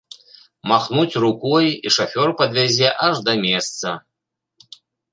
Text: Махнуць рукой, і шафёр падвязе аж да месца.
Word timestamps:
Махнуць 0.71 1.19
рукой, 1.25 1.69
і 1.87 1.95
шафёр 1.97 2.27
падвязе 2.41 2.89
аж 3.07 3.15
да 3.31 3.39
месца. 3.47 3.97